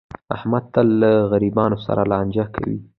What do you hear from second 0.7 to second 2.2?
تل له غریبانو سره